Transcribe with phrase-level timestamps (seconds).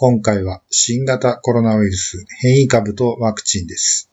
[0.00, 4.12] 今回は新型コロナウイルス変異株とワクチンです。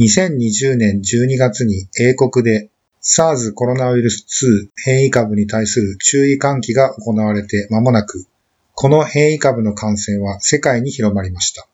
[0.00, 2.68] 2020年12月に英国で
[3.00, 8.26] SARS コロナウイルス2変異株に対する注意喚起が行われて間もなく、
[8.74, 11.68] この変異株の感染は世界に広まりました。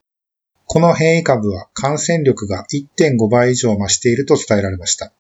[0.67, 5.15] この変異株は感染力が1.5倍以上増していると伝えられました。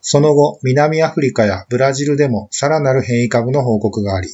[0.00, 4.30] その後、南アフリカやブラジルでもさらなる変異株の報告があり、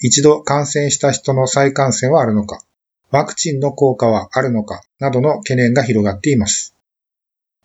[0.00, 2.64] 一度感染した人の再感染はあるのか、
[3.10, 6.74] ワクチンの効果はあるのか、などの懸念が広がっています。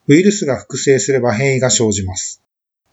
[0.08, 2.42] ウイルスが複製すれば変異が生じます。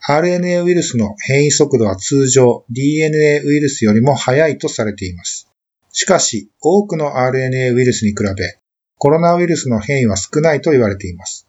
[0.06, 5.48] RNA ウイルスの変異速度は通常 DNA ウイルスよりも速いとされています。
[5.92, 8.58] しかし、多くの RNA ウイルスに比べ、
[8.96, 11.48] コロナウイルスの変異は少ないと言われています。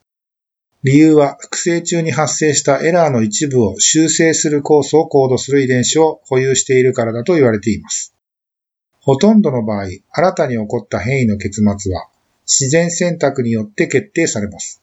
[0.84, 8.14] 理由は複製中に発生したエラーの一部を修正する酵素をコードする遺伝子を保有しているからだと言われています。
[9.00, 12.10] ほとんどの場合、新たに起こった変異の結末は
[12.46, 14.82] 自然選択によって決定されます。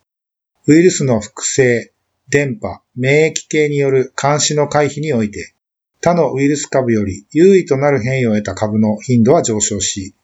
[0.66, 1.92] ウイルスの複製、
[2.30, 5.54] 電波、免疫系による監視の回避において、
[6.00, 10.14] 他のウイルス株より優位となる変異を得た株の頻度は上昇し、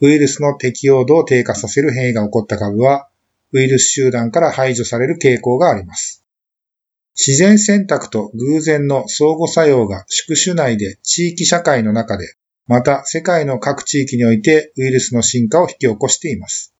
[0.00, 3.10] ウイルスの適応度を低下させる変異が起こった株は
[3.52, 6.24] ウイルス集団から排除される傾向があります。
[7.16, 12.36] 自然選択と偶然の相互作用が宿主内で地域社会の中で、
[12.66, 16.74] また世界の各地域においてウイルスの進化を引き起こしています。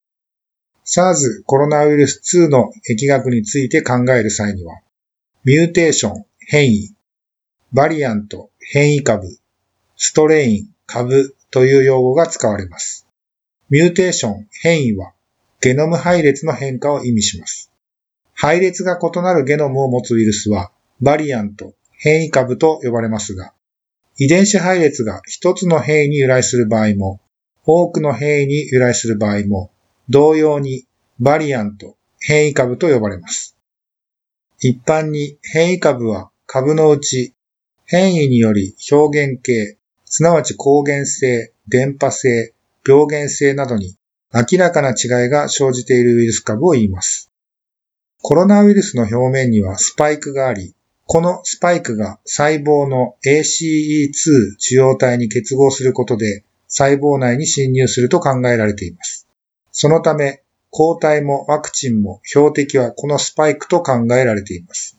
[0.84, 4.80] SARS コロナウイルス2の疫学について考える際には、
[5.44, 6.94] ミューテーション、変異、
[7.72, 9.26] バリアント、変異株、
[9.96, 13.06] ストレイン、株という用語が使われます。
[13.70, 15.12] ミューテーション、変異は、
[15.60, 17.72] ゲノム配列の変化を意味します。
[18.34, 23.52] 配列が異なるゲノムを持つウイルスは、バリアント、変異株と呼ばれますが、
[24.18, 27.20] 遺伝子配列が一つの変異に由来する場合も、
[27.64, 29.70] 多くの変異に由来する場合も、
[30.08, 30.86] 同様に
[31.18, 33.56] バリアント、変異株と呼ばれます。
[34.60, 37.34] 一般に変異株は株のうち、
[37.84, 42.54] 変異により表現系、すなわち抗原性、電波性、
[42.86, 43.95] 病原性などに
[44.34, 47.30] 明らかな違いが生じているウイルス株を言います。
[48.20, 50.74] コロナウイルスの表面にはスパイクがあり、
[51.06, 59.28] このスパイクが細胞の ACE2 受容体に結合することで細胞内に侵入すると考えられています。
[59.70, 64.98] そのため、抗体もワクチンも標的はこのスパイクと考えられています。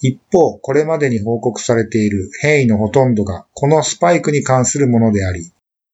[0.00, 5.52] 一方、これまでに報告されている変異のほとんどがこのスパイクに関するものであり、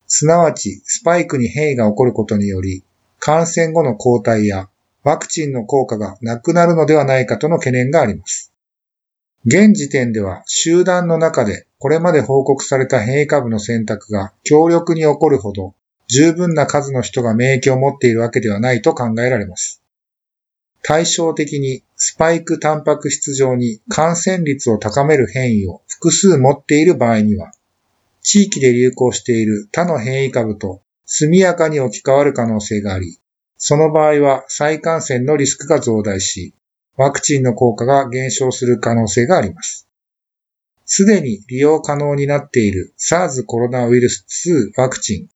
[0.09, 2.83] すなわち、スパイクに変異が起こることにより、
[3.21, 4.69] 感染後の抗体や
[5.05, 8.53] ワクチンの効果がなくなるのではないかとの懸念があります。
[9.45, 15.75] 現時点では集団の中でこれまで報告された変異株の選択が強力に起こるほど
[16.09, 19.83] 十分な数の人が免疫を持っているわけではないと考えられます。
[20.83, 27.53] 対照的にスパイクタンパク質上に感染率を高める変異を複数持っている場合には、
[28.31, 33.19] 地域で流行している他の変異株と速やかに置き換わる可能性があり、
[33.57, 36.53] その場合は再感染のリスクが増大し、
[36.99, 39.89] ワクチンの効果が減少する可能性があります。
[40.85, 45.29] すでに利用可能になっている SARS コロナウイルス2ワクチン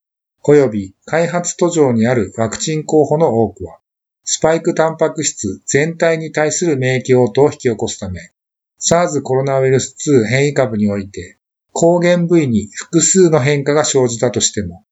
[0.44, 3.78] 及び開発途上にあるワクチン候補の多くは、
[4.24, 8.32] スパイクタンパク質全体に対する免疫応答を引き起こすため、
[8.78, 11.38] SARS コロナウイルス2変異株において、
[11.72, 14.84] 抗原部位に複数の変化が生じたとしても、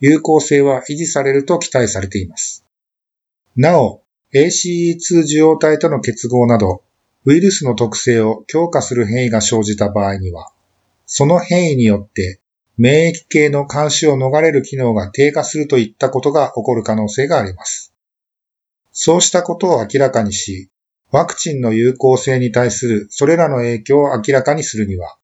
[0.00, 2.64] 有効性は維持されると期待されています。
[3.56, 4.02] なお、
[4.34, 6.82] ACE2 受容体との結合など、
[7.24, 10.52] ウイルスの特性を強化する変異が生じた場合には、
[11.06, 12.40] その変異によって
[12.78, 17.94] 免疫系の監視を逃れる機能が低下するといったことが起こる可能性があります。
[18.92, 20.68] そうしたことを明らかにし、
[21.10, 25.16] ワクチンの有効性に対するそれらの影響を明らかにするには、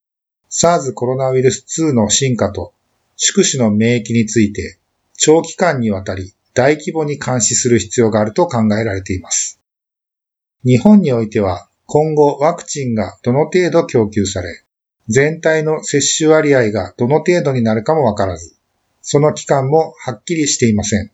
[0.53, 2.73] SARS コロナウイルス2の進化と
[3.17, 4.77] 宿主の免疫について
[5.17, 9.59] 長期間にわたり大規模に監視する必要があると考えられています。
[10.63, 14.63] 日本においては今後ワクチンがどの程度供給され、
[15.09, 18.55] 全体の接種割合がどの程度になるかもわからず、
[19.01, 21.11] その期間もはっきりしていません。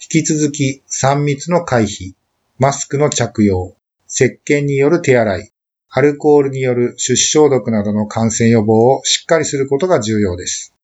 [0.00, 2.14] 引き続き3密の回避、
[2.58, 3.74] マスクの着用、
[4.08, 5.52] 石鹸による手洗い、
[5.98, 10.74] アルコールによる手指消毒などの感染予防をしっかりすることが重要です。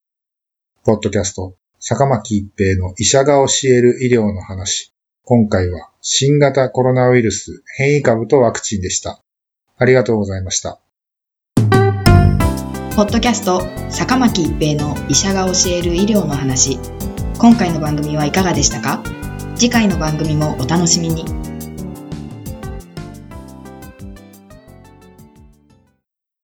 [0.84, 4.90] ポッドキャスト、坂巻一平の医者が教える医療の話。
[5.24, 9.20] 今回は新型コロナウイルス変異株とワクチンでした。
[9.76, 10.80] ありがとうございました。
[12.96, 13.60] ポッドキャスト、
[13.90, 16.78] 坂巻一平の医者が教える医療の話。
[17.36, 19.02] 今回の番組はいかがでしたか？
[19.56, 21.51] 次回の番組もお楽しみに。